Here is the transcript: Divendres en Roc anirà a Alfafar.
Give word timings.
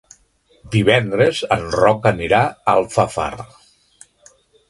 Divendres 0.75 1.41
en 1.57 1.67
Roc 1.75 2.09
anirà 2.13 2.41
a 2.49 2.73
Alfafar. 2.75 3.31